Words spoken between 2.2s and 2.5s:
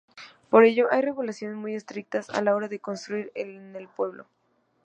a